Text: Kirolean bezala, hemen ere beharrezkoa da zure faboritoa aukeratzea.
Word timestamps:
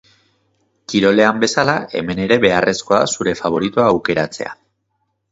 Kirolean 0.91 1.41
bezala, 1.43 1.75
hemen 1.99 2.21
ere 2.23 2.37
beharrezkoa 2.45 3.01
da 3.03 3.11
zure 3.17 3.35
faboritoa 3.41 3.85
aukeratzea. 3.91 4.55